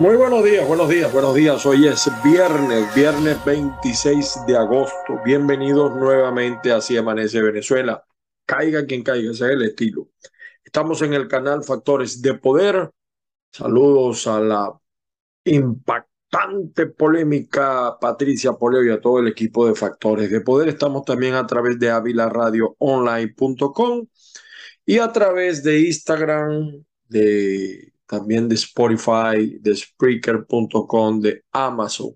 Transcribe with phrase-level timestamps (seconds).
[0.00, 1.66] Muy buenos días, buenos días, buenos días.
[1.66, 5.20] Hoy es viernes, viernes 26 de agosto.
[5.22, 8.02] Bienvenidos nuevamente a Así Amanece Venezuela.
[8.46, 10.08] Caiga quien caiga, ese es el estilo.
[10.64, 12.90] Estamos en el canal Factores de Poder.
[13.52, 14.72] Saludos a la
[15.44, 20.68] impactante polémica Patricia Poleo y a todo el equipo de Factores de Poder.
[20.68, 24.06] Estamos también a través de avilaradioonline.com
[24.86, 32.14] y a través de Instagram, de también de Spotify, de Spreaker.com, de Amazon.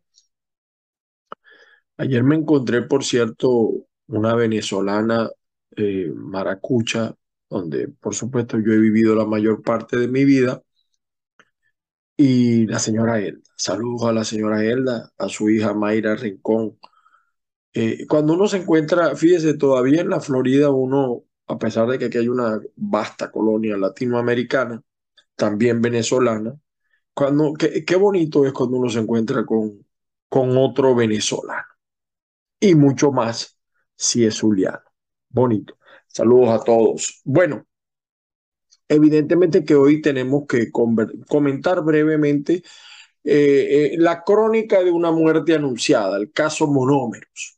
[1.98, 5.30] ayer me encontré, por cierto, una venezolana
[5.76, 7.16] eh, Maracucha,
[7.50, 10.62] donde por supuesto yo he vivido la mayor parte de mi vida,
[12.16, 13.42] y la señora Elda.
[13.56, 16.78] Saludos a la señora Elda, a su hija Mayra Rincón.
[17.80, 22.06] Eh, cuando uno se encuentra, fíjese, todavía en la Florida uno, a pesar de que
[22.06, 24.82] aquí hay una vasta colonia latinoamericana,
[25.36, 26.60] también venezolana,
[27.14, 29.86] cuando, qué, bonito es cuando uno se encuentra con,
[30.28, 31.68] con otro venezolano.
[32.60, 33.60] Y mucho más
[33.96, 34.82] si es zuliano.
[35.30, 35.78] Bonito.
[36.08, 37.22] Saludos a todos.
[37.26, 37.68] Bueno,
[38.88, 42.64] evidentemente que hoy tenemos que comentar brevemente
[43.24, 47.57] eh, eh, la crónica de una muerte anunciada, el caso Monómeros.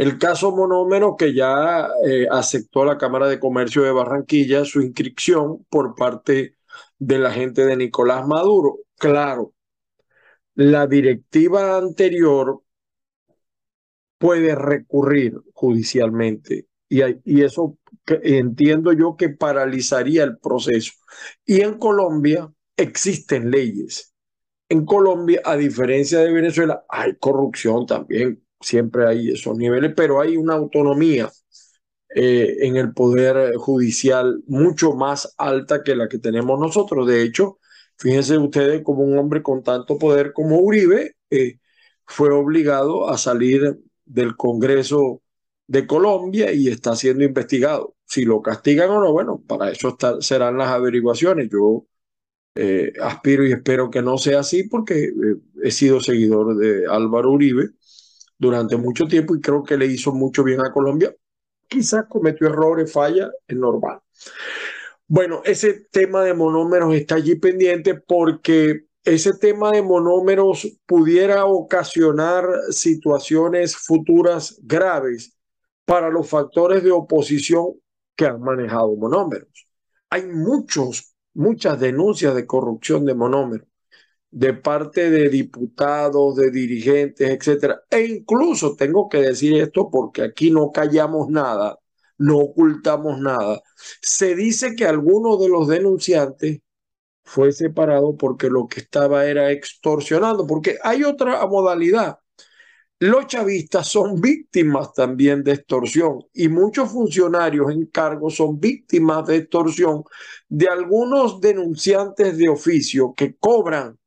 [0.00, 5.66] El caso Monómeros que ya eh, aceptó la Cámara de Comercio de Barranquilla su inscripción
[5.68, 6.56] por parte
[6.98, 8.78] de la gente de Nicolás Maduro.
[8.96, 9.52] Claro,
[10.54, 12.62] la directiva anterior
[14.16, 20.92] puede recurrir judicialmente y, eso entiendo yo que paralizaría el proceso.
[21.44, 24.14] Y en Colombia existen leyes.
[24.70, 30.36] En Colombia, a diferencia de Venezuela, hay corrupción también, siempre hay esos niveles, pero hay
[30.36, 31.30] una autonomía
[32.14, 37.06] eh, en el poder judicial mucho más alta que la que tenemos nosotros.
[37.06, 37.58] De hecho,
[37.96, 41.58] fíjense ustedes como un hombre con tanto poder como Uribe eh,
[42.06, 45.22] fue obligado a salir del Congreso
[45.66, 47.94] de Colombia y está siendo investigado.
[48.04, 51.48] Si lo castigan o no, bueno, para eso serán las averiguaciones.
[51.50, 51.86] Yo
[52.56, 55.12] eh, aspiro y espero que no sea así porque eh,
[55.62, 57.70] he sido seguidor de Álvaro Uribe
[58.40, 61.14] durante mucho tiempo y creo que le hizo mucho bien a Colombia.
[61.68, 64.00] Quizás cometió errores, falla, es normal.
[65.06, 72.46] Bueno, ese tema de monómeros está allí pendiente porque ese tema de monómeros pudiera ocasionar
[72.70, 75.36] situaciones futuras graves
[75.84, 77.74] para los factores de oposición
[78.16, 79.68] que han manejado monómeros.
[80.08, 83.69] Hay muchos, muchas denuncias de corrupción de monómeros
[84.30, 87.82] de parte de diputados, de dirigentes, etcétera.
[87.90, 91.78] E incluso tengo que decir esto porque aquí no callamos nada,
[92.18, 93.60] no ocultamos nada.
[94.02, 96.60] Se dice que alguno de los denunciantes
[97.24, 102.18] fue separado porque lo que estaba era extorsionando, porque hay otra modalidad
[103.00, 109.36] los chavistas son víctimas también de extorsión y muchos funcionarios en cargo son víctimas de
[109.36, 110.04] extorsión
[110.50, 113.98] de algunos denunciantes de oficio que cobran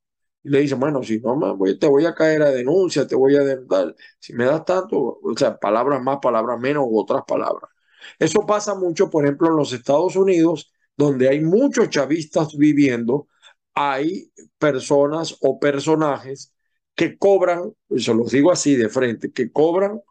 [0.44, 3.44] y le dicen, bueno, si no, te voy a caer a denuncia, te voy a
[3.44, 7.72] dar, si me das tanto, o sea, palabras más, palabras menos u otras palabras.
[8.20, 13.28] Eso pasa mucho, por ejemplo, en los Estados Unidos, donde hay muchos chavistas viviendo,
[13.74, 16.53] hay personas o personajes
[16.96, 20.02] que cobran, se los digo así de frente, que cobran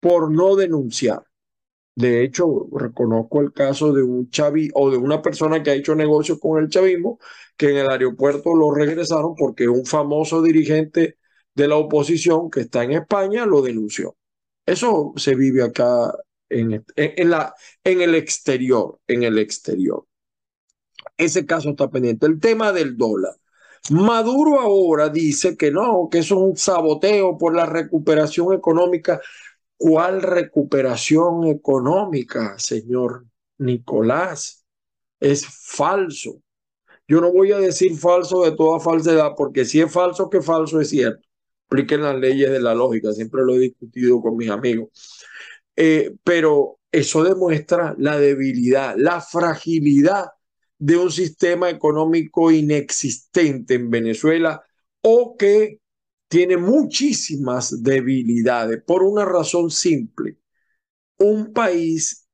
[0.00, 1.24] por no denunciar.
[1.96, 5.94] De hecho, reconozco el caso de un chavi o de una persona que ha hecho
[5.94, 7.18] negocios con el chavismo,
[7.56, 11.18] que en el aeropuerto lo regresaron porque un famoso dirigente
[11.54, 14.16] de la oposición que está en España lo denunció.
[14.66, 16.12] Eso se vive acá
[16.50, 17.54] en, en, la,
[17.84, 20.06] en el exterior, en el exterior.
[21.16, 22.26] Ese caso está pendiente.
[22.26, 23.34] El tema del dólar.
[23.90, 29.20] Maduro ahora dice que no, que eso es un saboteo por la recuperación económica.
[29.76, 33.26] ¿Cuál recuperación económica, señor
[33.58, 34.64] Nicolás?
[35.20, 36.40] Es falso.
[37.08, 40.80] Yo no voy a decir falso de toda falsedad, porque si es falso, que falso
[40.80, 41.26] es cierto.
[41.62, 44.88] Expliquen las leyes de la lógica, siempre lo he discutido con mis amigos.
[45.76, 50.26] Eh, pero eso demuestra la debilidad, la fragilidad
[50.78, 54.62] de un sistema económico inexistente en Venezuela
[55.02, 55.80] o que
[56.36, 60.36] tiene muchísimas debilidades por una razón simple.
[61.16, 62.28] Un país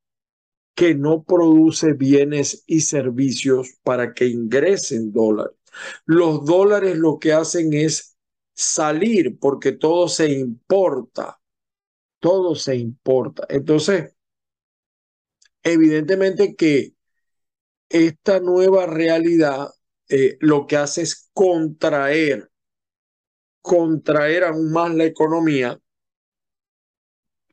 [0.74, 5.56] que no produce bienes y servicios para que ingresen dólares.
[6.04, 8.16] Los dólares lo que hacen es
[8.52, 11.40] salir porque todo se importa.
[12.18, 13.46] Todo se importa.
[13.48, 14.16] Entonces,
[15.62, 16.96] evidentemente que
[17.88, 19.68] esta nueva realidad
[20.08, 22.51] eh, lo que hace es contraer,
[23.62, 25.80] contraer aún más la economía.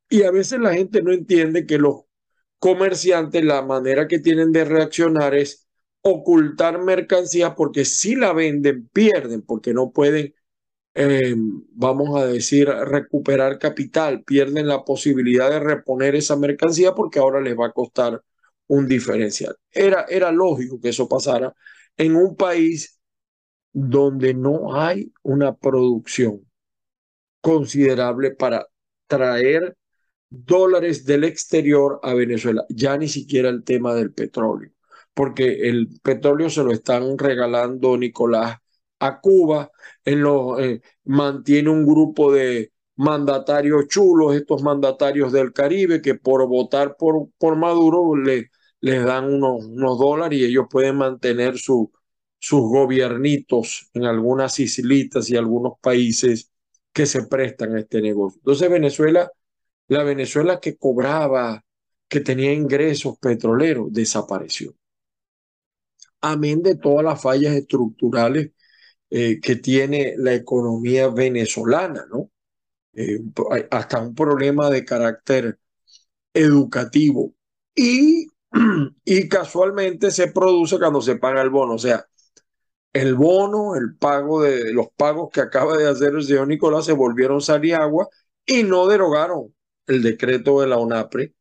[0.10, 2.02] Y a veces la gente no entiende que los
[2.60, 5.68] comerciantes, la manera que tienen de reaccionar es
[6.02, 10.36] ocultar mercancía porque si la venden, pierden, porque no pueden,
[10.96, 17.42] eh, vamos a decir, recuperar capital, pierden la posibilidad de reponer esa mercancía porque ahora
[17.42, 18.24] les va a costar
[18.68, 19.56] un diferencial.
[19.72, 21.56] Era, era lógico que eso pasara
[21.98, 22.99] en un país
[23.74, 26.46] donde no hay una producción
[27.42, 28.68] considerable para
[29.08, 29.78] traer
[30.30, 34.72] dólares del exterior a Venezuela, ya ni siquiera el tema del petróleo,
[35.14, 38.58] porque el petróleo se lo están regalando Nicolás
[39.00, 39.72] a Cuba,
[40.06, 46.46] en lo, eh, mantiene un grupo de mandatarios chulos, estos mandatarios del Caribe, que por
[46.48, 48.52] votar por, por Maduro le,
[48.82, 51.92] les dan unos, unos dólares y ellos pueden mantener su,
[52.40, 56.52] sus gobiernitos en algunas islitas y algunos países
[56.94, 58.40] que se prestan a este negocio.
[58.40, 59.32] Entonces Venezuela
[59.90, 61.66] la Venezuela que cobraba,
[62.08, 64.76] que tenía ingresos petroleros, desapareció.
[66.22, 68.52] Amén de todas las fallas estructurales
[69.10, 72.32] eh, que tiene la economía venezolana, ¿no?
[72.94, 73.20] Eh,
[73.72, 75.60] hasta un problema de carácter
[76.34, 77.34] educativo.
[77.76, 78.28] Y,
[79.06, 81.74] y casualmente se produce cuando se paga el bono.
[81.76, 82.06] O sea,
[82.94, 86.94] el bono, el pago de los pagos que acaba de hacer el señor Nicolás se
[86.94, 87.62] volvieron sal
[88.46, 89.54] y no derogaron
[89.88, 91.34] el decreto de la UNAPRE,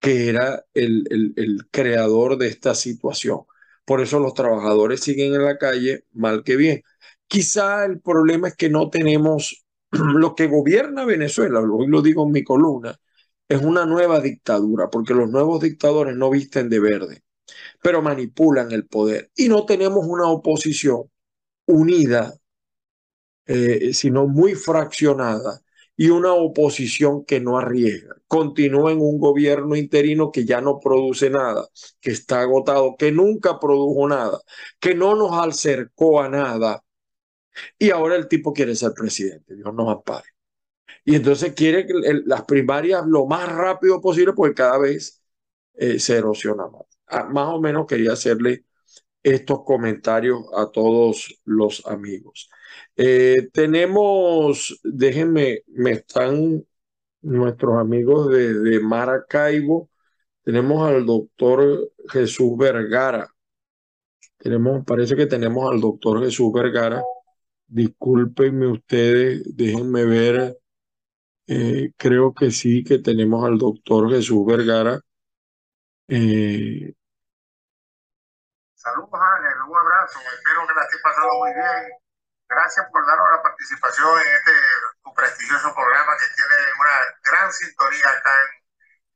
[0.00, 1.04] que era el,
[1.36, 3.42] el, creador de esta situación.
[3.84, 6.82] Por eso los trabajadores siguen en la calle, mal que bien.
[7.28, 12.32] Quizá el problema es que no tenemos lo que gobierna Venezuela, hoy lo digo en
[12.32, 12.98] mi columna,
[13.48, 17.22] es una nueva dictadura, porque los nuevos dictadores no visten de verde,
[17.82, 19.30] pero manipulan el poder.
[19.36, 21.10] Y no tenemos una oposición
[21.66, 22.34] unida,
[23.46, 25.62] eh, sino muy fraccionada,
[25.96, 28.14] y una oposición que no arriesga.
[28.28, 31.68] Continúa en un gobierno interino que ya no produce nada,
[32.00, 34.40] que está agotado, que nunca produjo nada,
[34.78, 36.84] que no nos acercó a nada.
[37.78, 40.28] Y ahora el tipo quiere ser presidente, Dios nos ampare.
[41.04, 41.86] Y entonces quiere
[42.26, 45.22] las primarias lo más rápido posible porque cada vez
[45.76, 46.82] eh, se erosiona más.
[47.06, 48.64] Ah, más o menos quería hacerle
[49.22, 52.48] estos comentarios a todos los amigos.
[52.96, 56.64] Eh, tenemos, déjenme, me están
[57.22, 59.90] nuestros amigos de, Maracaibo.
[60.44, 63.28] Tenemos al doctor Jesús Vergara.
[64.38, 67.02] Tenemos, parece que tenemos al doctor Jesús Vergara.
[67.66, 70.58] Discúlpenme ustedes, déjenme ver.
[71.48, 75.00] Eh, creo que sí, que tenemos al doctor Jesús Vergara.
[76.08, 76.94] Eh,
[78.74, 80.20] Saludos, Ángel, un abrazo.
[80.20, 81.92] Espero que la esté pasando muy bien.
[82.48, 84.52] Gracias por darnos la participación en este
[85.02, 88.30] tu prestigioso programa que tiene una gran sintonía acá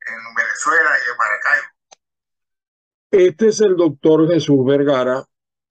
[0.07, 1.67] en, Venezuela y en Maracaibo.
[3.11, 5.23] Este es el doctor Jesús Vergara.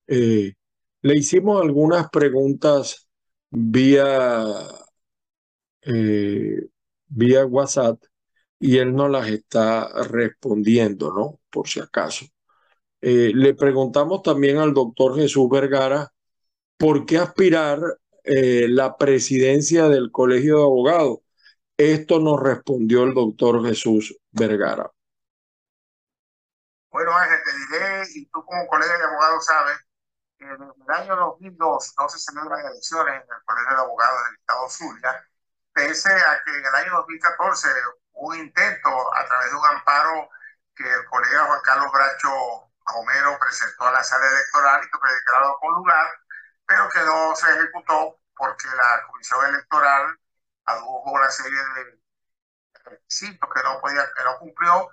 [0.07, 0.55] Eh,
[1.03, 3.07] le hicimos algunas preguntas
[3.51, 4.43] vía,
[5.83, 6.67] eh,
[7.09, 8.01] vía WhatsApp
[8.61, 11.41] y él no las está respondiendo, ¿no?
[11.51, 12.27] Por si acaso.
[13.01, 16.13] Eh, le preguntamos también al doctor Jesús Vergara
[16.77, 17.81] por qué aspirar
[18.23, 21.19] eh, la presidencia del Colegio de Abogados.
[21.77, 24.91] Esto nos respondió el doctor Jesús Vergara.
[26.91, 29.77] Bueno, Ángel, te diré, y tú como colega de abogados sabes,
[30.37, 34.35] que en el año 2002 no se celebran elecciones en el Colegio de Abogados del
[34.35, 35.27] Estado Zulia,
[35.73, 40.31] pese a que en el año 2014 hubo un intento a través de un amparo
[40.75, 45.15] que el colega Juan Carlos Bracho Romero presentó a la sala electoral y que fue
[45.15, 46.07] declarado con lugar,
[46.67, 50.19] pero que no se ejecutó porque la comisión electoral
[50.67, 52.01] adujo una serie de
[52.85, 54.91] requisitos que no, podía, que no cumplió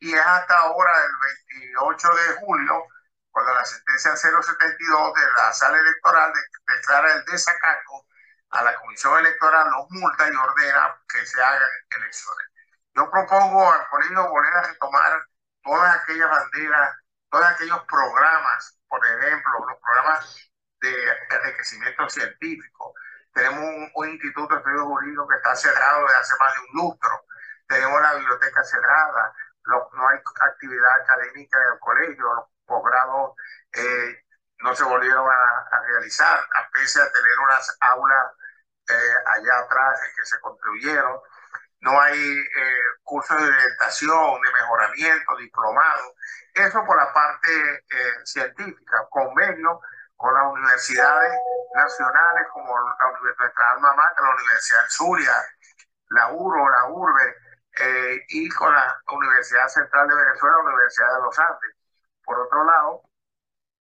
[0.00, 1.12] y es hasta ahora, el
[1.48, 2.84] 28 de julio,
[3.30, 6.32] cuando la sentencia 072 de la sala electoral
[6.66, 8.06] declara el desacato
[8.50, 12.53] a la comisión electoral, los multa y ordena que se hagan elecciones.
[12.94, 15.22] Yo propongo al colegio volver a retomar
[15.62, 16.96] todas aquellas banderas,
[17.30, 20.94] todos aquellos programas, por ejemplo, los programas de
[21.30, 22.94] enriquecimiento científico.
[23.32, 27.24] Tenemos un, instituto de estudios jurídicos que está cerrado desde hace más de un lustro.
[27.66, 29.34] Tenemos la biblioteca cerrada,
[29.66, 33.32] no hay actividad académica en el colegio, los posgrados
[33.72, 34.24] eh,
[34.58, 38.32] no se volvieron a, realizar, a pesar de tener unas aulas
[38.88, 41.20] eh, allá atrás que se construyeron.
[41.84, 46.14] No hay eh, cursos de orientación, de mejoramiento, diplomados.
[46.54, 49.80] Eso por la parte eh, científica, convenio
[50.16, 51.32] con las universidades
[51.74, 52.96] nacionales como la,
[53.38, 55.34] nuestra alma mater, la Universidad de Zulia,
[56.08, 61.38] la URO, la URBE, y con la Universidad Central de Venezuela, la Universidad de los
[61.38, 61.76] Andes.
[62.24, 63.02] Por otro lado,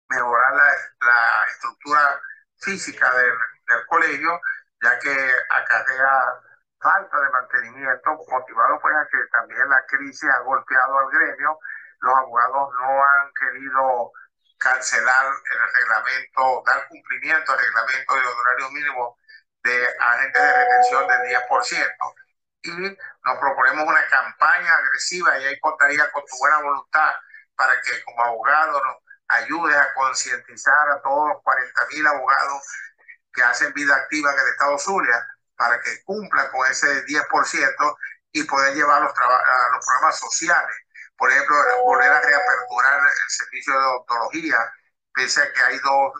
[0.09, 2.21] mejorar la, estructura
[2.59, 4.41] física del, colegio,
[4.83, 6.41] ya que acarrea
[6.85, 11.59] falta de mantenimiento, motivado pues a que también la crisis ha golpeado al gremio.
[12.01, 14.13] Los abogados no han querido
[14.59, 19.17] cancelar el reglamento, dar cumplimiento al reglamento de los horarios mínimos
[19.63, 22.15] de agentes de retención del 10%.
[22.65, 27.15] Y nos proponemos una campaña agresiva y ahí contaría con tu buena voluntad
[27.57, 28.97] para que como abogado nos
[29.29, 32.63] ayude a concientizar a todos los 40 mil abogados
[33.33, 37.97] que hacen vida activa en el Estado Zulia para que cumplan con ese 10%
[38.33, 40.77] y poder llevar los, a los programas sociales.
[41.17, 44.59] Por ejemplo, volver a reaperturar el servicio de odontología,
[45.15, 46.13] pese a que hay dos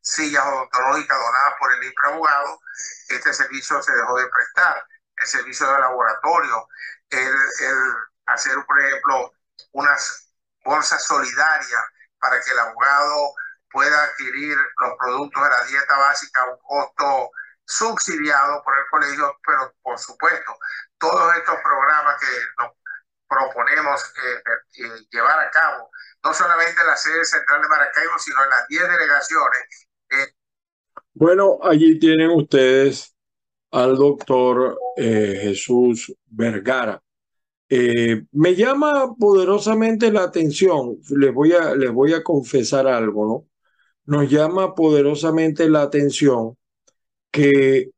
[0.00, 2.60] sillas odontológicas donadas por el IPRE Abogado,
[3.08, 4.84] este servicio se dejó de prestar.
[5.16, 6.68] El servicio de laboratorio,
[7.10, 7.78] el, el
[8.26, 9.32] hacer, por ejemplo,
[9.72, 10.32] unas
[10.64, 11.84] bolsas solidarias
[12.18, 13.34] para que el abogado
[13.70, 17.30] pueda adquirir los productos de la dieta básica a un costo
[17.64, 20.52] subsidiado por el colegio, pero por supuesto,
[20.98, 22.26] todos estos programas que
[23.28, 25.90] proponemos eh, eh, llevar a cabo,
[26.24, 29.88] no solamente en la sede central de Maracaibo, sino en las 10 delegaciones.
[30.10, 30.34] Eh.
[31.14, 33.14] Bueno, allí tienen ustedes
[33.70, 37.02] al doctor Jesús Vergara.
[37.68, 43.48] Me llama poderosamente la atención, les voy, a, les voy a confesar algo, ¿no?
[44.04, 46.58] Nos llama poderosamente la atención
[47.32, 47.90] que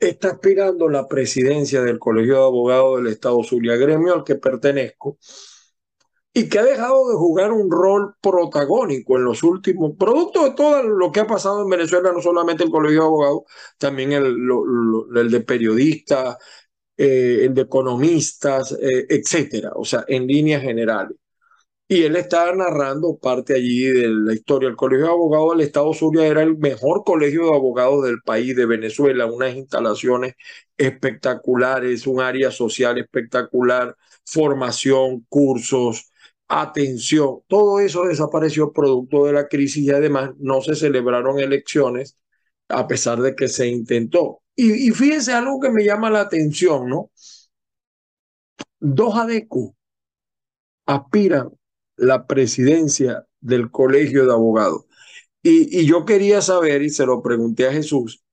[0.00, 5.18] está aspirando la presidencia del Colegio de Abogados del Estado Zulia, gremio al que pertenezco,
[6.36, 10.82] y que ha dejado de jugar un rol protagónico en los últimos, producto de todo
[10.82, 13.42] lo que ha pasado en Venezuela, no solamente el Colegio de Abogados,
[13.78, 14.36] también el,
[15.16, 16.36] el de periodistas,
[16.96, 21.16] eh, el de economistas, eh, etcétera, o sea, en líneas generales.
[21.94, 24.68] Y él estaba narrando parte allí de la historia.
[24.68, 28.56] El Colegio de Abogados del Estado Zulia era el mejor colegio de abogados del país,
[28.56, 30.34] de Venezuela, unas instalaciones
[30.76, 36.10] espectaculares, un área social espectacular, formación, cursos,
[36.48, 37.42] atención.
[37.46, 42.18] Todo eso desapareció producto de la crisis y además no se celebraron elecciones
[42.70, 44.42] a pesar de que se intentó.
[44.56, 47.12] Y, fíjense algo que me llama la atención, ¿no?
[48.80, 49.76] Dos ADECO
[50.86, 51.52] aspiran
[51.96, 54.86] la presidencia del Colegio de Abogados.
[55.42, 58.24] Y, y, yo quería saber, y se lo pregunté a Jesús,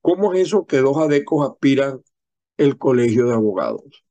[0.00, 2.02] ¿cómo es eso que dos ADECOS aspiran
[2.56, 4.04] el Colegio de Abogados?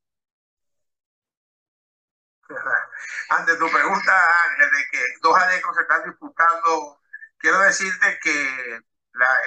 [3.30, 4.12] Ante tu pregunta,
[4.50, 7.00] Ángel, de que dos ADECOS se están disputando,
[7.38, 8.80] quiero decirte que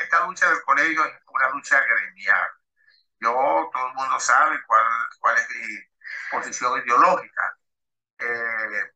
[0.03, 2.49] esta lucha del colegio es una lucha gremial.
[3.19, 4.83] Yo, todo el mundo sabe cuál,
[5.19, 5.77] cuál es mi
[6.31, 7.57] posición ideológica,
[8.19, 8.91] eh,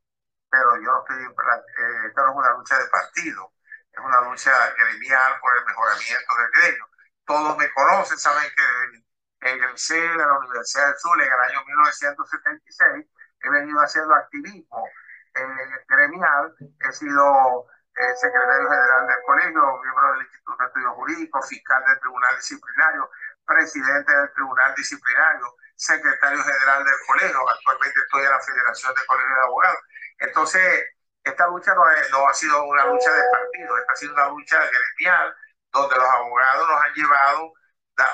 [0.49, 3.51] pero yo no estoy, eh, esta es una lucha de partido,
[3.91, 6.87] es una lucha gremial por el mejoramiento del gremio.
[7.25, 13.05] Todos me conocen, saben que egresé de la Universidad del Sur en el año 1976,
[13.41, 14.87] he venido haciendo activismo
[15.35, 17.67] eh, gremial, he sido
[18.15, 23.09] secretario general del colegio, miembro del Instituto de Estudios Jurídicos, fiscal del Tribunal Disciplinario,
[23.47, 27.49] presidente del Tribunal Disciplinario, secretario general del colegio.
[27.49, 29.79] Actualmente estoy en la Federación de Colegios de Abogados.
[30.19, 30.85] Entonces,
[31.23, 34.59] esta lucha no, no ha sido una lucha de partido, esta ha sido una lucha
[34.59, 35.35] gremial,
[35.71, 37.53] donde los abogados nos han llevado,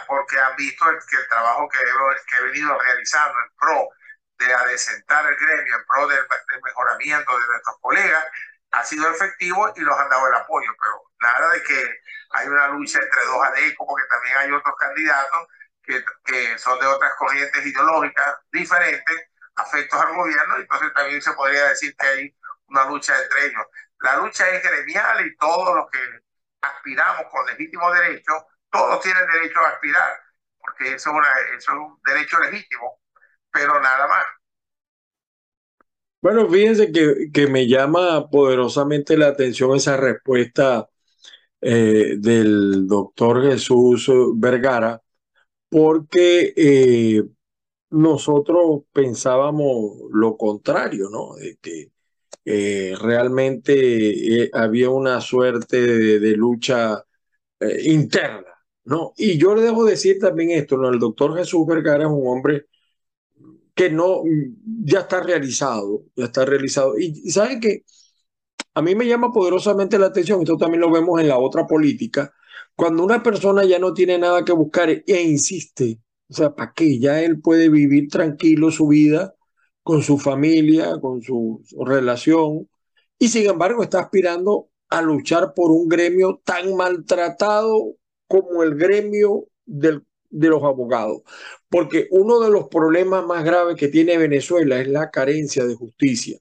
[0.08, 3.90] porque han visto que el trabajo que he, venido realizando en pro
[4.40, 6.26] de adecentar el gremio, en pro del
[6.64, 8.26] mejoramiento de nuestros colegas,
[8.74, 12.02] ha sido efectivo y los han dado el apoyo, pero nada de que
[12.32, 15.48] hay una lucha entre dos ADECO, porque también hay otros candidatos
[15.84, 21.66] que, que son de otras corrientes ideológicas diferentes, afectos al gobierno, entonces también se podría
[21.70, 22.38] decir que hay
[22.68, 23.64] una lucha entre ellos.
[24.02, 26.00] La lucha es gremial y todos los que
[26.62, 28.34] aspiramos con legítimo derecho,
[28.72, 30.22] todos tienen derecho a aspirar,
[30.60, 33.00] porque eso es, una, eso es un derecho legítimo.
[33.52, 34.26] pero nada más.
[36.24, 40.90] Bueno, fíjense que, que me llama poderosamente la atención esa respuesta
[41.62, 45.02] eh, del doctor Jesús Vergara,
[45.70, 47.24] porque eh,
[47.92, 51.36] nosotros pensábamos lo contrario, ¿no?
[51.36, 51.92] De que
[52.46, 55.82] eh, realmente había una suerte
[56.20, 57.04] de, lucha
[57.86, 58.54] interna,
[58.86, 59.14] ¿no?
[59.18, 60.90] Y yo le debo decir también esto, ¿no?
[60.90, 62.68] El doctor Jesús Vergara es un hombre
[63.76, 64.24] que no,
[64.84, 66.98] ya está realizado, ya está realizado.
[66.98, 67.84] Y, saben que
[68.74, 72.32] a mí me llama poderosamente la atención, esto también lo vemos en la otra política,
[72.76, 76.00] cuando una persona ya no tiene nada que buscar e insiste,
[76.30, 77.00] o sea, ¿para qué?
[77.00, 79.36] Ya él puede vivir tranquilo su vida
[79.84, 82.70] con su familia, con su, su relación,
[83.20, 87.96] y sin embargo está aspirando a luchar por un gremio tan maltratado
[88.28, 90.04] como el gremio del
[90.34, 91.22] de los abogados,
[91.70, 96.40] porque uno de los problemas más graves que tiene Venezuela es la carencia de justicia.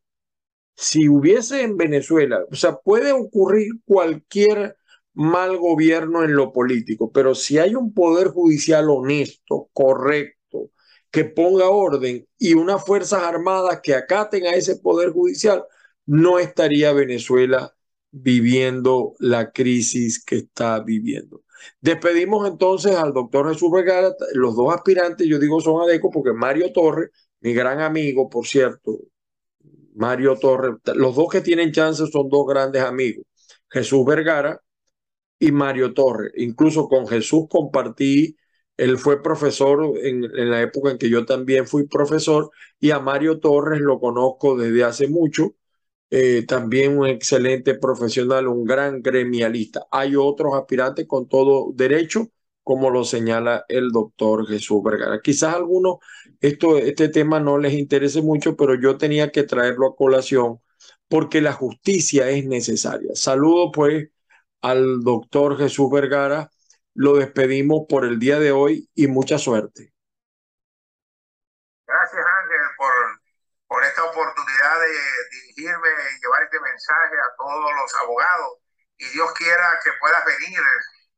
[0.77, 4.77] Si hubiese en Venezuela, o sea, puede ocurrir cualquier
[5.15, 10.71] mal gobierno en lo político, pero si hay un poder judicial honesto, correcto,
[11.11, 15.65] que ponga orden y unas fuerzas armadas que acaten a ese poder judicial,
[16.07, 17.75] no estaría Venezuela
[18.11, 21.43] viviendo la crisis que está viviendo.
[21.81, 26.73] Despedimos entonces al doctor Jesús Vergara, los dos aspirantes, yo digo son adecos porque Mario
[26.73, 28.99] Torres, mi gran amigo, por cierto,
[29.95, 33.27] Mario Torres, los dos que tienen chance son dos grandes amigos,
[33.71, 34.61] Jesús Vergara
[35.39, 36.33] y Mario Torres.
[36.37, 38.37] Incluso con Jesús compartí,
[38.77, 42.51] él fue profesor en, en la época en que yo también fui profesor
[42.81, 45.55] y a Mario Torres lo conozco desde hace mucho
[46.15, 49.87] eh, también un excelente profesional, un gran gremialista.
[49.91, 52.29] Hay otros aspirantes con todo derecho,
[52.63, 55.21] como lo señala el doctor Jesús Vergara.
[55.23, 55.97] Quizás a algunos
[56.43, 60.61] esto, este tema no les interese mucho, pero yo tenía que traerlo a colación
[61.09, 63.13] porque la justicia es necesaria.
[63.15, 64.11] Saludo pues
[64.61, 66.51] al doctor Jesús Vergara.
[66.93, 69.95] Lo despedimos por el día de hoy y mucha suerte.
[71.87, 72.93] Gracias Ángel por,
[73.73, 78.59] por esta oportunidad de dirigirme y llevar este mensaje a todos los abogados.
[78.99, 80.61] Y Dios quiera que puedas venir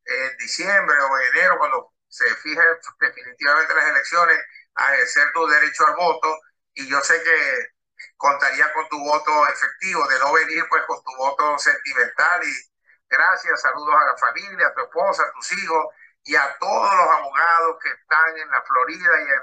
[0.04, 2.62] en diciembre o enero, cuando se fije
[3.00, 4.38] definitivamente las elecciones,
[4.76, 6.32] a ejercer tu derecho al voto.
[6.74, 7.72] Y yo sé que
[8.16, 12.40] contaría con tu voto efectivo, de no venir pues con tu voto sentimental.
[12.44, 12.54] Y
[13.08, 15.86] gracias, saludos a la familia, a tu esposa, a tus hijos
[16.22, 19.42] y a todos los abogados que están en la Florida y en,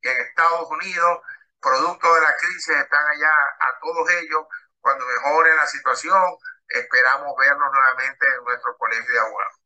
[0.00, 1.20] y en Estados Unidos
[1.60, 4.42] producto de la crisis están allá a todos ellos.
[4.80, 6.22] Cuando mejore la situación,
[6.68, 9.56] esperamos vernos nuevamente en nuestro colegio de abogados.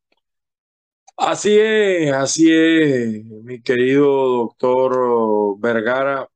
[1.17, 6.27] Así es, así es, mi querido doctor Vergara.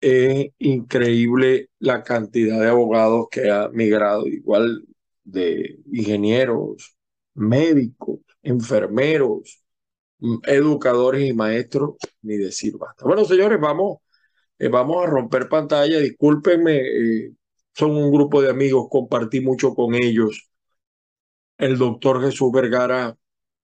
[0.00, 4.82] Es increíble la cantidad de abogados que ha migrado, igual
[5.24, 6.96] de ingenieros,
[7.34, 9.62] médicos, enfermeros,
[10.44, 13.04] educadores y maestros, ni decir basta.
[13.04, 13.98] Bueno, señores, vamos
[14.60, 17.32] eh, vamos a romper pantalla, discúlpenme, eh,
[17.74, 20.50] son un grupo de amigos, compartí mucho con ellos.
[21.58, 23.16] El doctor Jesús Vergara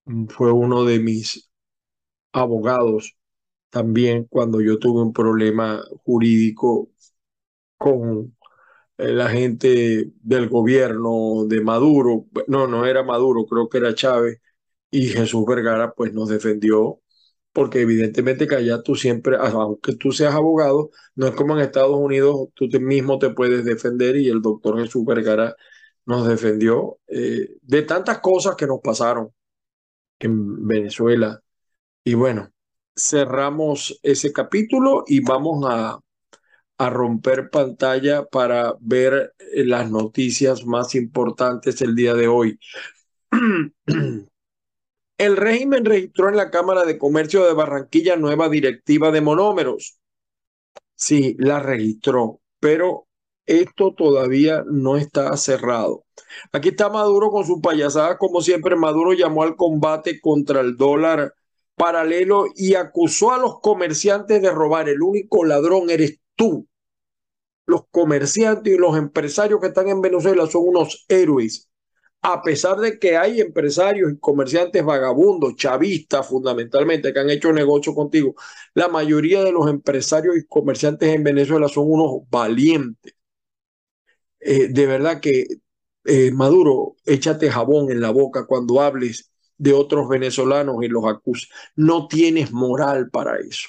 [0.07, 1.51] mm, fue uno de mis
[2.33, 3.17] abogados
[3.71, 6.91] también cuando yo tuve un problema jurídico
[7.79, 8.37] con
[8.99, 14.41] eh, la gente del gobierno de Maduro, no, no era Maduro, creo que era Chávez,
[14.91, 17.01] y Jesús Vergara pues nos defendió
[17.57, 21.97] porque evidentemente que allá tú siempre, aunque tú seas abogado, no es como en Estados
[21.97, 25.57] Unidos, tú mismo te puedes defender y el doctor Jesús Vergara
[26.05, 29.31] nos defendió eh, de tantas cosas que nos pasaron
[30.19, 31.41] en Venezuela.
[32.05, 32.51] Y bueno,
[32.95, 35.99] cerramos ese capítulo y vamos a,
[36.77, 42.61] a romper pantalla para ver eh, las noticias más importantes el día de hoy.
[45.19, 49.99] El régimen registró en la Cámara de Comercio de Barranquilla nueva directiva de monómeros.
[50.95, 53.07] Sí, la registró, pero
[53.47, 56.05] esto todavía no está cerrado.
[56.53, 58.77] Aquí está Maduro con su payasada, como siempre.
[58.77, 61.35] Maduro llamó al combate contra el dólar
[61.77, 64.89] paralelo y acusó a los comerciantes de robar.
[64.89, 66.67] El único ladrón eres tú.
[67.67, 71.71] Los comerciantes y los empresarios que están en Venezuela son unos héroes
[72.33, 77.95] a pesar de que hay empresarios y comerciantes vagabundos, chavistas fundamentalmente, que han hecho negocio
[77.95, 78.35] contigo,
[78.75, 83.15] la mayoría de los empresarios y comerciantes en Venezuela son unos valientes.
[84.41, 85.47] Eh, de verdad que,
[86.05, 91.49] eh, Maduro, échate jabón en la boca cuando hables de otros venezolanos y los acusas.
[91.77, 93.69] No tienes moral para eso.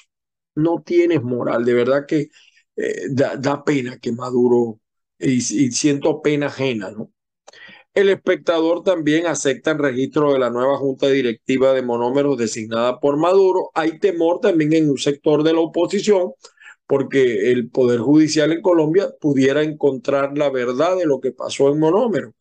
[0.56, 1.64] no tienes moral.
[1.66, 2.30] De verdad que
[2.76, 4.80] eh, da, pena que Maduro,
[5.18, 7.12] y, y siento pena ajena, ¿no?
[7.98, 13.16] El espectador también acepta el registro de la nueva junta directiva de monómeros designada por
[13.16, 13.72] Maduro.
[13.74, 16.30] Hay temor también en un sector de la oposición
[16.86, 21.80] porque el Poder Judicial en Colombia pudiera encontrar la verdad de lo que pasó en
[21.80, 22.34] monómeros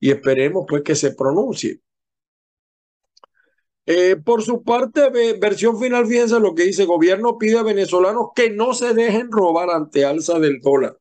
[0.00, 1.82] y esperemos pues que se pronuncie.
[3.84, 8.48] Eh, por su parte, versión final, fíjense lo que dice, gobierno pide a venezolanos que
[8.48, 10.96] no se dejen robar ante alza del dólar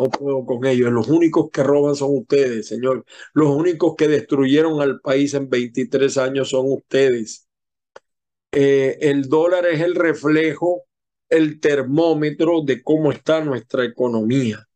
[0.00, 0.90] no puedo con ellos.
[0.90, 3.04] Los únicos que roban son ustedes, señor.
[3.34, 7.46] Los únicos que destruyeron al país en 23 años son ustedes.
[8.52, 10.84] Eh, el dólar es el reflejo,
[11.28, 14.66] el termómetro de cómo está nuestra economía.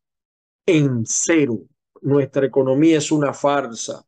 [0.67, 1.61] En cero.
[2.03, 4.05] Nuestra economía es una farsa.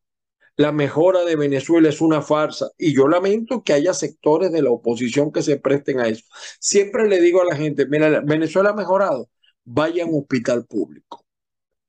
[0.57, 2.71] La mejora de Venezuela es una farsa.
[2.77, 6.25] Y yo lamento que haya sectores de la oposición que se presten a eso.
[6.61, 9.31] Siempre le digo a la gente, mira, Venezuela ha mejorado
[9.67, 11.27] vaya a un hospital público.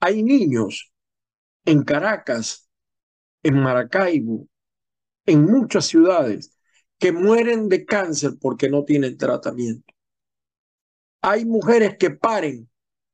[0.02, 0.92] Hay niños
[1.64, 2.70] en Caracas,
[3.44, 4.48] en Maracaibo,
[5.26, 6.58] en muchas ciudades
[7.00, 9.94] que mueren de cáncer porque no tienen tratamiento.
[11.22, 12.70] Hay mujeres que paren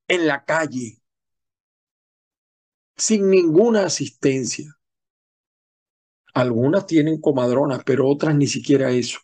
[0.08, 1.02] en la calle
[2.96, 4.78] sin ninguna asistencia.
[6.34, 9.20] Algunas tienen comadronas, pero otras ni siquiera eso.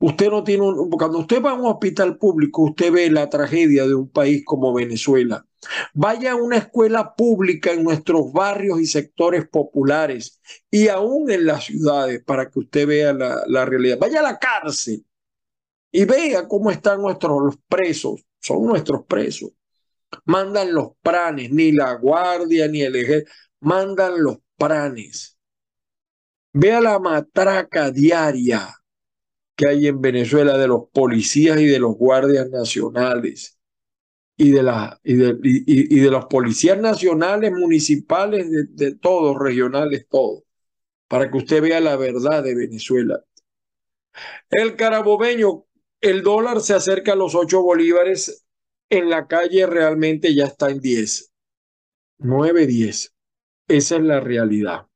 [0.00, 3.84] Usted no tiene un, cuando usted va a un hospital público, usted ve la tragedia
[3.84, 5.44] de un país como Venezuela.
[5.92, 11.64] Vaya a una escuela pública en nuestros barrios y sectores populares y aún en las
[11.64, 13.98] ciudades para que usted vea la, la realidad.
[13.98, 15.04] Vaya a la cárcel
[15.90, 18.24] y vea cómo están nuestros presos.
[18.40, 19.50] Son nuestros presos.
[20.24, 25.36] Mandan los pranes, ni la guardia ni el ejército, mandan los pranes.
[26.52, 28.78] Vea la matraca diaria
[29.58, 33.58] que hay en Venezuela de los policías y de los guardias nacionales
[34.36, 34.60] y de,
[35.02, 40.44] y de, y, de los policías nacionales, municipales, de, todos, regionales, todos,
[41.08, 43.24] para que usted vea la verdad de Venezuela.
[44.48, 45.64] El carabobeño,
[46.00, 48.46] el dólar se acerca a los 8 bolívares,
[48.90, 51.32] en la calle realmente ya está en 10,
[52.18, 53.12] 9, 10.
[53.66, 54.87] Esa es la realidad.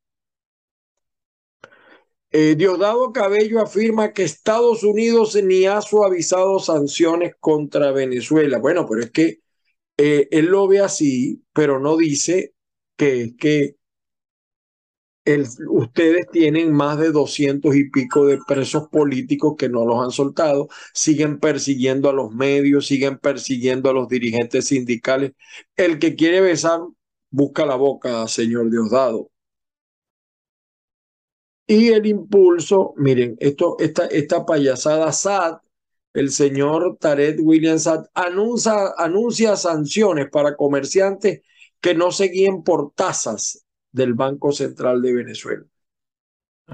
[2.32, 8.58] Eh, Diosdado Cabello afirma que Estados Unidos ni ha suavizado sanciones contra Venezuela.
[8.58, 9.40] Bueno, pero es que
[9.98, 12.54] eh, él lo ve así, pero no dice
[12.96, 13.76] que, que
[15.68, 20.68] ustedes tienen más de doscientos y pico de presos políticos que no los han soltado,
[20.94, 25.32] siguen persiguiendo a los medios, siguen persiguiendo a los dirigentes sindicales.
[25.76, 26.80] El que quiere besar,
[27.30, 29.31] busca la boca, señor Diosdado.
[31.72, 35.62] Y el impulso, miren, esto, esta, esta payasada SAT,
[36.12, 41.40] el señor Tarek William SAT anuncia, anuncia sanciones para comerciantes
[41.80, 45.64] que no se guíen por tasas del Banco Central de Venezuela.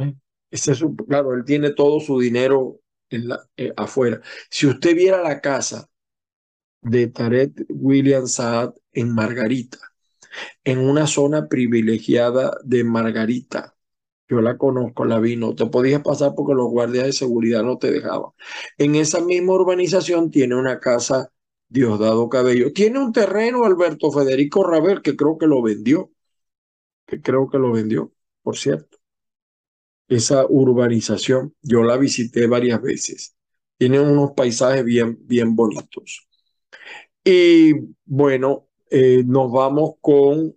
[0.00, 0.14] ¿Eh?
[0.50, 4.20] Ese es claro, él tiene todo su dinero en la, eh, afuera.
[4.50, 5.88] Si usted viera la casa
[6.82, 9.78] de Tarek William Saad en Margarita,
[10.64, 13.76] en una zona privilegiada de Margarita,
[14.28, 17.78] yo la conozco, la vi, no te podías pasar porque los guardias de seguridad no
[17.78, 18.30] te dejaban.
[18.76, 21.32] En esa misma urbanización tiene una casa
[21.68, 22.72] Diosdado Cabello.
[22.72, 26.10] Tiene un terreno Alberto Federico Rabel que creo que lo vendió.
[27.06, 28.12] Que creo que lo vendió,
[28.42, 28.98] por cierto.
[30.08, 33.36] Esa urbanización, yo la visité varias veces.
[33.78, 36.26] Tiene unos paisajes bien, bien bonitos.
[37.24, 37.74] Y
[38.06, 40.56] bueno, eh, nos vamos con,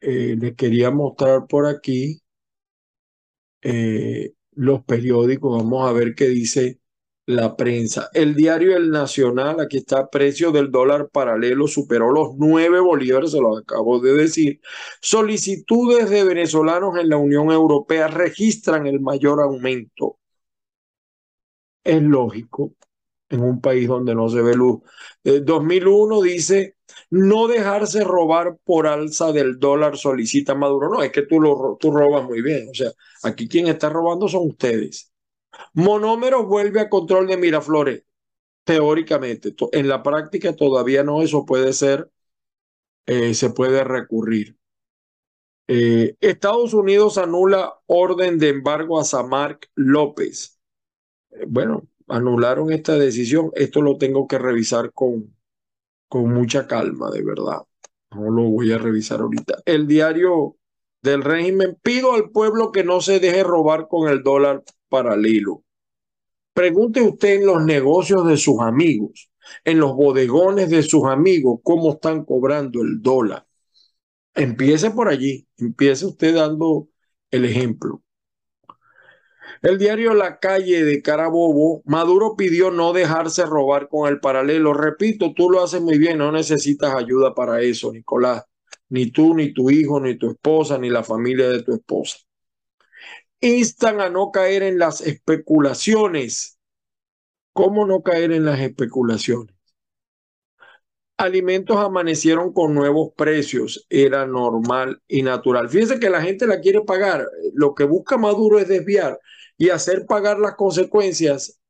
[0.00, 2.21] eh, les quería mostrar por aquí
[3.62, 6.80] eh, los periódicos, vamos a ver qué dice
[7.26, 8.10] la prensa.
[8.14, 13.40] El diario El Nacional, aquí está, precio del dólar paralelo superó los nueve bolívares, se
[13.40, 14.60] lo acabo de decir.
[15.00, 20.18] Solicitudes de venezolanos en la Unión Europea registran el mayor aumento.
[21.84, 22.74] Es lógico,
[23.28, 24.82] en un país donde no se ve luz.
[25.24, 26.76] El 2001 dice
[27.10, 30.88] no dejarse robar por alza del dólar, solicita Maduro.
[30.88, 32.68] No, es que tú, lo, tú robas muy bien.
[32.70, 32.90] O sea,
[33.22, 35.12] aquí quien está robando son ustedes.
[35.74, 38.04] Monómero vuelve a control de Miraflores.
[38.64, 42.10] Teóricamente, en la práctica todavía no, eso puede ser,
[43.06, 44.56] eh, se puede recurrir.
[45.68, 50.58] Eh, Estados Unidos anula orden de embargo a Samark López.
[51.30, 53.50] Eh, bueno, anularon esta decisión.
[53.54, 55.34] Esto lo tengo que revisar con,
[56.12, 57.62] con mucha calma, de verdad.
[58.10, 59.62] No lo voy a revisar ahorita.
[59.64, 60.56] El diario
[61.00, 65.64] del régimen, pido al pueblo que no se deje robar con el dólar paralelo.
[66.52, 69.30] Pregunte usted en los negocios de sus amigos,
[69.64, 73.46] en los bodegones de sus amigos, cómo están cobrando el dólar.
[74.34, 76.88] Empiece por allí, empiece usted dando
[77.30, 78.02] el ejemplo.
[79.62, 84.74] El diario La Calle de Carabobo, Maduro pidió no dejarse robar con el paralelo.
[84.74, 88.44] Repito, tú lo haces muy bien, no necesitas ayuda para eso, Nicolás.
[88.88, 92.18] Ni tú, ni tu hijo, ni tu esposa, ni la familia de tu esposa.
[93.40, 96.58] Instan a no caer en las especulaciones.
[97.52, 99.51] ¿Cómo no caer en las especulaciones?
[101.22, 105.68] Alimentos amanecieron con nuevos precios, era normal y natural.
[105.68, 107.26] Fíjense que la gente la quiere pagar.
[107.54, 109.18] Lo que busca Maduro es desviar
[109.56, 111.60] y hacer pagar las consecuencias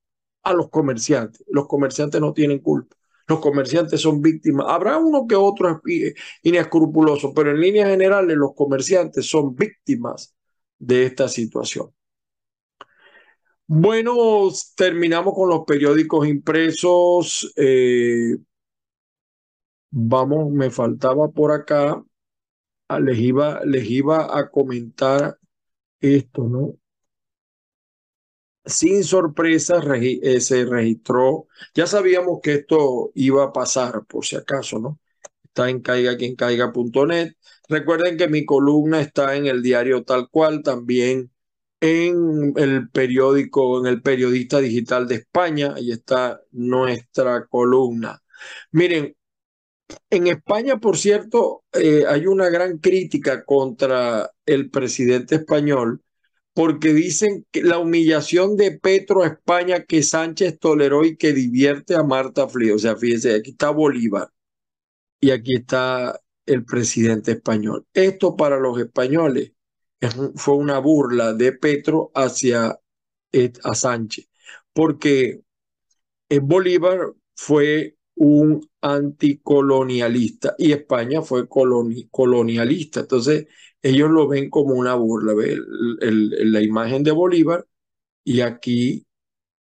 [0.43, 1.45] a los comerciantes.
[1.49, 2.97] Los comerciantes no tienen culpa.
[3.29, 4.67] Los comerciantes son víctimas.
[4.69, 5.81] Habrá uno que otro
[6.43, 10.35] inescrupuloso, pero en líneas generales los comerciantes son víctimas
[10.79, 11.93] de esta situación.
[13.67, 17.53] Bueno, terminamos con los periódicos impresos.
[17.57, 18.37] Eh,
[19.92, 22.02] vamos, me faltaba por acá,
[22.88, 25.38] ah, les iba, les iba a comentar
[26.00, 26.76] esto, ¿no?
[28.64, 34.78] Sin sorpresa eh, se registró, ya sabíamos que esto iba a pasar, por si acaso,
[34.78, 35.00] ¿no?
[35.44, 37.35] Está en caiga quien caiga.net.
[37.68, 41.33] Recuerden que mi columna está en el diario tal cual, también
[41.81, 48.22] en el periódico, en el periodista digital de España, ahí está nuestra columna.
[48.72, 49.16] Miren,
[50.11, 56.02] en España, por cierto, eh, hay una gran crítica contra el presidente español
[56.55, 61.94] porque dicen que la humillación de Petro a España que Sánchez toleró y que divierte
[61.94, 62.76] a Marta Frío.
[62.76, 64.28] O sea, fíjense, aquí está Bolívar
[65.20, 67.87] y aquí está el presidente español.
[67.94, 69.52] Esto para los españoles
[70.37, 72.78] fue una burla de Petro hacia
[73.64, 74.28] a Sánchez,
[74.74, 75.40] porque
[76.28, 83.01] eh, Bolívar fue un anticolonialista y España fue colonialista.
[83.01, 83.46] Entonces,
[83.83, 85.35] ellos lo ven como una burla.
[86.01, 87.66] la imagen de Bolívar
[88.25, 89.07] y aquí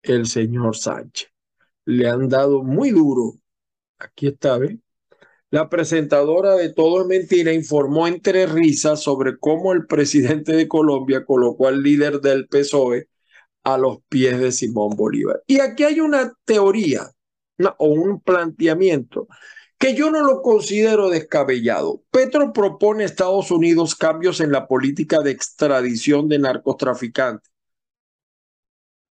[0.03, 1.29] el señor Sánchez.
[1.85, 3.39] Le han dado muy duro.
[3.99, 4.79] Aquí está, ¿ve?
[5.49, 11.25] La presentadora de Todo es Mentira informó entre risas sobre cómo el presidente de Colombia
[11.25, 13.07] colocó al líder del PSOE
[13.63, 15.43] a los pies de Simón Bolívar.
[15.47, 17.12] Y aquí hay una teoría
[17.77, 19.27] o un planteamiento
[19.77, 22.03] que yo no lo considero descabellado.
[22.09, 27.51] Petro propone a Estados Unidos cambios en la política de extradición de narcotraficantes.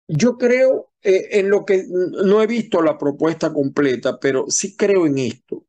[0.08, 5.06] Yo creo eh, en lo que no he visto la propuesta completa, pero sí creo
[5.06, 5.66] en esto.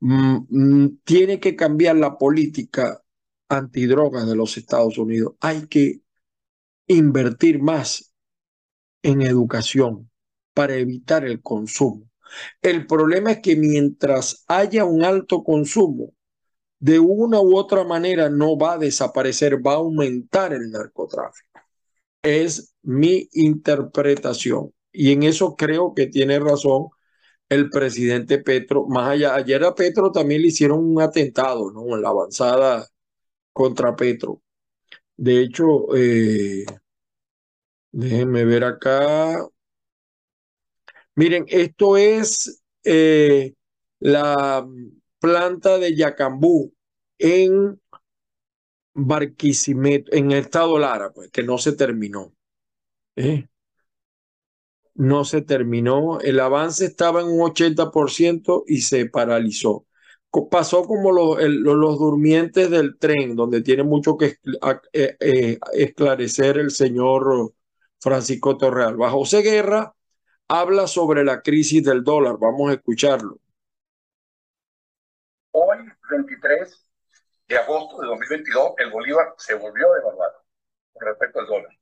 [0.00, 3.02] Mm, mm, tiene que cambiar la política
[3.48, 5.34] antidrogas de los Estados Unidos.
[5.40, 6.02] Hay que
[6.88, 8.12] invertir más
[9.02, 10.07] en educación,
[10.58, 12.10] para evitar el consumo.
[12.60, 16.14] El problema es que mientras haya un alto consumo,
[16.80, 21.60] de una u otra manera no va a desaparecer, va a aumentar el narcotráfico.
[22.22, 24.72] Es mi interpretación.
[24.90, 26.88] Y en eso creo que tiene razón
[27.48, 28.84] el presidente Petro.
[28.88, 31.94] Más allá, ayer a Petro también le hicieron un atentado, ¿no?
[31.94, 32.84] En la avanzada
[33.52, 34.42] contra Petro.
[35.16, 36.64] De hecho, eh,
[37.92, 39.48] déjenme ver acá.
[41.18, 43.54] Miren, esto es eh,
[43.98, 44.64] la
[45.18, 46.72] planta de Yacambú
[47.18, 47.80] en
[48.94, 52.32] Barquisimeto, en el estado Lara, pues, que no se terminó.
[53.16, 53.48] ¿eh?
[54.94, 56.20] No se terminó.
[56.20, 59.86] El avance estaba en un 80% y se paralizó.
[60.52, 64.36] Pasó como los, los durmientes del tren, donde tiene mucho que
[64.92, 67.54] eh, esclarecer el señor
[67.98, 68.96] Francisco Torreal.
[68.96, 69.96] Bajo Guerra
[70.48, 72.36] habla sobre la crisis del dólar.
[72.38, 73.38] Vamos a escucharlo.
[75.52, 75.78] Hoy,
[76.10, 76.90] 23
[77.48, 80.32] de agosto de 2022, el bolívar se volvió a devaluar
[80.92, 81.72] con respecto al dólar.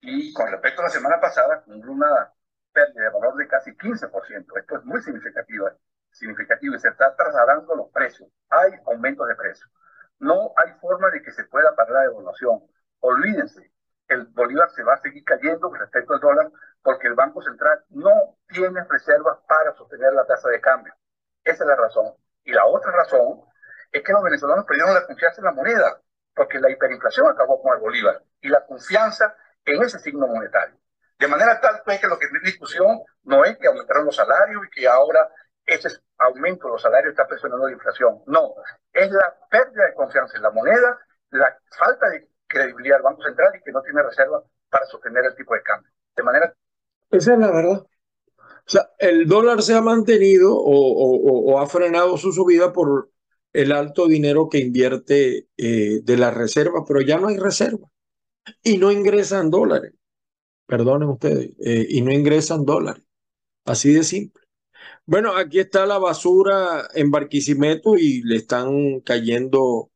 [0.00, 2.32] Y con respecto a la semana pasada, con una
[2.72, 4.58] pérdida de valor de casi 15%.
[4.58, 5.68] Esto es muy significativo,
[6.10, 8.28] significativo y se está trasladando los precios.
[8.48, 9.70] Hay aumentos de precios.
[10.18, 12.62] No hay forma de que se pueda parar la devaluación.
[13.00, 13.70] Olvídense,
[14.12, 16.50] el bolívar se va a seguir cayendo respecto al dólar
[16.82, 20.94] porque el Banco Central no tiene reservas para sostener la tasa de cambio.
[21.44, 22.14] Esa es la razón.
[22.44, 23.42] Y la otra razón
[23.90, 26.00] es que los venezolanos perdieron la confianza en la moneda,
[26.34, 30.76] porque la hiperinflación acabó con el bolívar y la confianza en ese signo monetario.
[31.18, 34.62] De manera tal pues, que lo que en discusión no es que aumentaron los salarios
[34.66, 35.28] y que ahora
[35.64, 38.22] ese aumento de los salarios está presionando la inflación.
[38.26, 38.54] No,
[38.92, 40.98] es la pérdida de confianza en la moneda,
[41.30, 45.34] la falta de credibilidad del Banco Central y que no tiene reservas para sostener el
[45.34, 45.90] tipo de cambio.
[46.16, 46.54] De manera
[47.10, 47.86] Esa es la verdad.
[48.64, 53.10] O sea, el dólar se ha mantenido o, ha frenado su subida por
[53.52, 57.88] el alto dinero que invierte eh, de la reserva, pero ya no hay reserva
[58.62, 59.92] y no ingresan dólares.
[60.66, 63.02] Perdonen ustedes, eh, y no ingresan dólares.
[63.64, 64.42] Así de simple.
[65.04, 69.91] Bueno, aquí está la basura en Barquisimeto y le están cayendo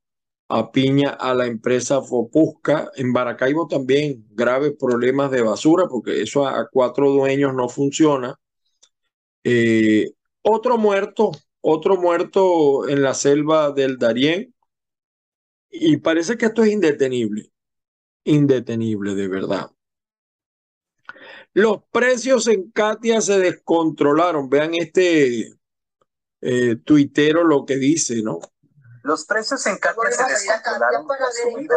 [0.48, 2.90] a piña a la empresa Fopusca.
[2.96, 8.38] En Baracaibo también graves problemas de basura porque eso a, cuatro dueños no funciona.
[9.44, 14.54] Eh, otro muerto, otro muerto en la selva del Darién.
[15.70, 17.50] Y parece que esto es indetenible,
[18.24, 19.70] indetenible de verdad.
[21.52, 24.48] Los precios en Katia se descontrolaron.
[24.48, 25.54] Vean este
[26.40, 28.40] eh, tuitero lo que dice, ¿no?
[29.06, 31.76] Los precios en Katia se descontrolaron por subida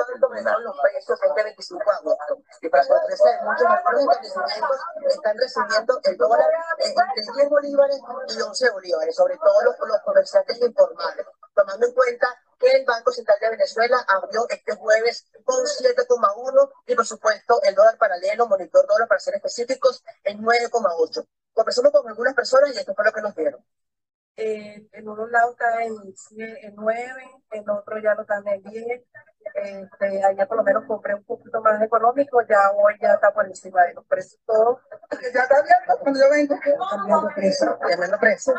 [0.64, 2.42] los precios este 25 de agosto.
[2.60, 8.02] Y para sorpresa de muchos, algunos establecimientos están recibiendo el dólar entre 10 bolívares
[8.36, 13.12] y 11 bolívares, sobre todo los, los comerciantes informales, tomando en cuenta que el Banco
[13.12, 18.88] Central de Venezuela abrió este jueves con 7,1 y por supuesto el dólar paralelo, monitor
[18.88, 21.28] dólar para ser específicos, en 9,8.
[21.54, 23.64] Conversamos con algunas personas y esto fue lo que nos dieron.
[24.42, 27.04] Eh, en un lado está en, 9,
[27.52, 29.02] en otro ya lo están en 10.
[29.54, 33.46] Este, allá por lo menos compré un poquito más económico, ya hoy ya está por
[33.46, 34.80] encima de los precios todo.
[35.12, 36.56] Ya está abierto cuando yo vengo.
[36.90, 38.56] Cambiando precios, cambiando precios.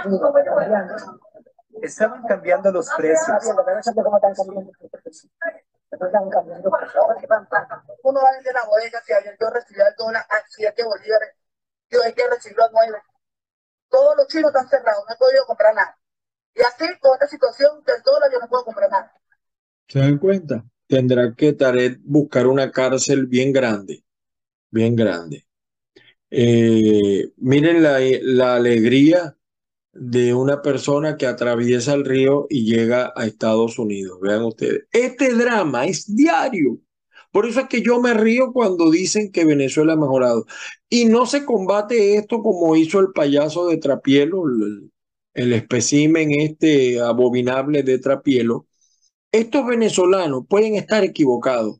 [1.81, 3.27] Estaban cambiando los precios.
[8.03, 11.37] Uno va a vender la bodega ayer yo recibí el dólar a 7 bolívares.
[11.88, 13.03] Yo hay que recibirlo a 9.
[13.90, 15.98] Todos los chinos están cerrados, no he podido comprar nada.
[16.55, 19.12] Y así, con esta situación del dólar, yo no puedo comprar nada.
[19.88, 20.64] ¿Se dan cuenta?
[20.87, 24.05] Tendrá que Taret buscar una cárcel bien grande,
[24.70, 25.46] bien grande.
[26.31, 29.37] Eh, miren la alegría
[29.92, 34.20] de una persona que atraviesa el río y llega a Estados Unidos.
[34.20, 36.79] Vean ustedes, este drama es diario.
[37.33, 40.47] Por eso es que yo me río cuando dicen que Venezuela ha mejorado.
[40.88, 44.90] Y no se combate esto como hizo el payaso de Trapielo, el,
[45.35, 48.66] el especímen este abominable de Trapielo.
[49.33, 51.79] Estos venezolanos pueden estar equivocados,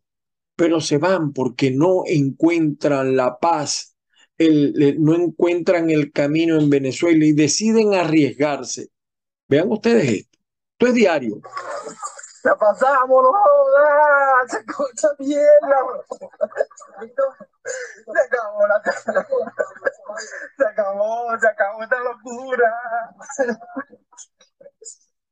[0.55, 3.97] pero se van porque no encuentran la paz,
[4.39, 8.89] no encuentran el camino en Venezuela y deciden arriesgarse.
[9.49, 10.39] Vean ustedes esto.
[10.73, 11.41] Esto es diario.
[12.43, 15.77] La pasamos, no jodas, se escucha mierda.
[18.07, 18.83] Se acabó la
[20.57, 22.73] Se acabó, se acabó esta locura.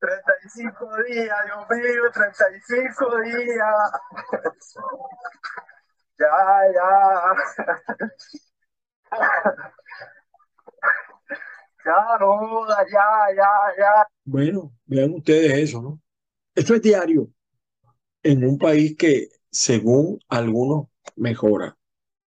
[0.00, 3.90] 35 días, Dios mío, 35 días.
[6.18, 6.26] Ya,
[6.74, 7.34] ya.
[11.84, 14.08] Ya, no, ya, ya, ya.
[14.24, 16.00] Bueno, vean ustedes eso, ¿no?
[16.58, 17.30] Esto es diario
[18.24, 21.78] en un país que, según algunos, mejora.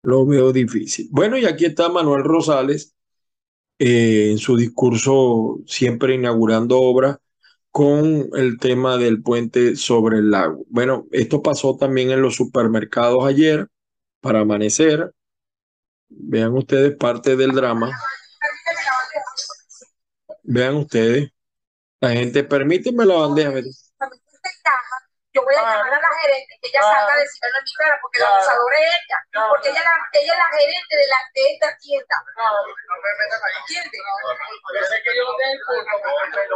[0.03, 1.07] Lo veo difícil.
[1.09, 2.95] Bueno, y aquí está Manuel Rosales
[3.79, 7.17] eh, en su discurso siempre inaugurando obras
[7.71, 10.63] con el tema del puente sobre el lago.
[10.69, 13.67] Bueno, esto pasó también en los supermercados ayer
[14.21, 15.11] para amanecer.
[16.07, 17.89] Vean ustedes parte del drama.
[20.43, 21.31] Vean ustedes.
[21.99, 23.49] La gente, permíteme la bandeja
[25.39, 27.95] yo voy a llamar a la gerente que ella salga a decirlo en mi cara
[28.01, 31.41] porque la abusadora es ella, porque ella, la, ella es la gerente de, la, de
[31.53, 32.15] esta tienda.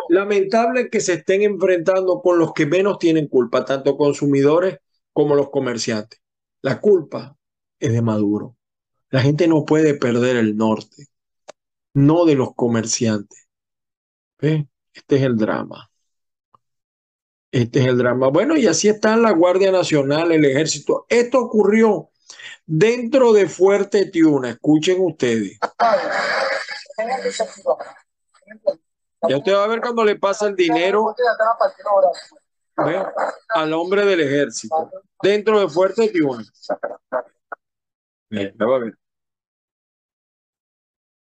[0.10, 4.80] Lamentable que se estén enfrentando con los que menos tienen culpa, tanto consumidores
[5.14, 6.20] como los comerciantes.
[6.62, 7.36] La culpa
[7.80, 8.56] es de Maduro.
[9.10, 11.08] La gente no puede perder el norte,
[11.94, 13.48] no de los comerciantes.
[14.40, 15.93] Este es el drama.
[17.54, 18.30] Este es el drama.
[18.30, 21.06] Bueno, y así está la Guardia Nacional, el Ejército.
[21.08, 22.10] Esto ocurrió
[22.66, 24.50] dentro de Fuerte Tiuna.
[24.50, 25.60] Escuchen ustedes.
[29.30, 31.16] Ya usted va a ver cuando le pasa el dinero
[33.50, 34.90] al hombre del ejército.
[35.22, 36.44] Dentro de Fuerte Tiuna.
[38.32, 38.98] Ya va a ver.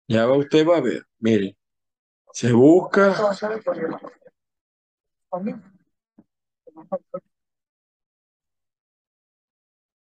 [0.07, 1.05] Ya va, usted va a ver.
[1.19, 1.57] Mire.
[2.33, 3.13] Se busca.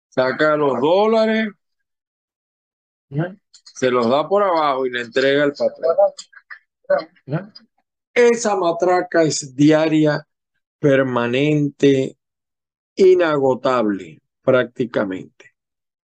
[0.09, 1.49] Saca los dólares,
[3.79, 7.43] se los da por abajo y le entrega el patrón.
[8.13, 10.25] Esa matraca es diaria,
[10.79, 12.17] permanente,
[12.95, 15.53] inagotable, prácticamente.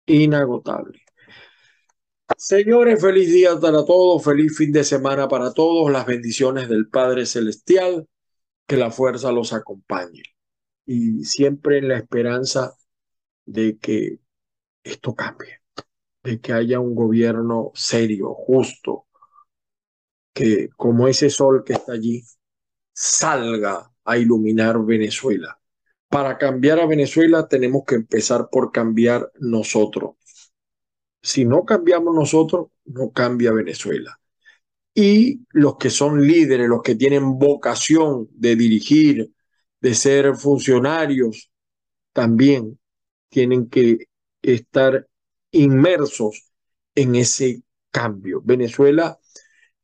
[0.06, 1.02] Inagotable.
[2.38, 7.26] Señores, feliz día para todos, feliz fin de semana para todos, las bendiciones del Padre
[7.26, 8.08] Celestial,
[8.68, 10.35] que la fuerza los acompañe.
[10.86, 12.76] Y siempre en la esperanza
[13.46, 14.20] de que
[14.84, 15.62] esto cambie,
[16.24, 19.08] de que haya un gobierno serio, justo,
[20.34, 22.24] que como ese sol que está allí,
[22.94, 25.60] salga a iluminar Venezuela.
[26.10, 30.16] Para cambiar a Venezuela tenemos que empezar por cambiar nosotros.
[31.22, 34.20] Si no cambiamos nosotros, no cambia Venezuela.
[34.94, 39.35] Y los que son líderes, los que tienen vocación de dirigir,
[39.86, 41.52] de ser funcionarios,
[42.12, 42.80] también
[43.30, 44.08] tienen que
[44.42, 45.08] estar
[45.52, 46.50] inmersos
[46.96, 47.62] en ese
[47.92, 48.42] cambio.
[48.44, 49.20] Venezuela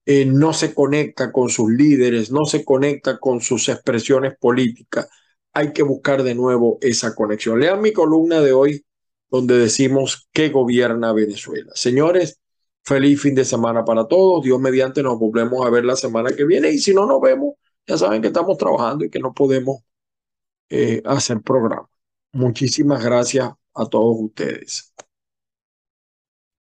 [0.04, 5.08] eh, no se conecta con sus líderes, no se conecta con sus expresiones políticas.
[5.54, 7.60] Hay que buscar de nuevo esa conexión.
[7.60, 8.84] Lean mi columna de hoy
[9.30, 11.72] donde decimos que gobierna Venezuela.
[11.76, 12.39] Señores,
[12.84, 14.43] feliz fin de semana para todos.
[14.43, 17.54] Dios mediante nos volvemos a ver la semana que viene y si no nos vemos,
[17.86, 19.84] ya saben que estamos trabajando y que no podemos
[20.72, 21.89] eh, hacer programa.
[22.34, 24.90] Muchísimas gracias a todos ustedes.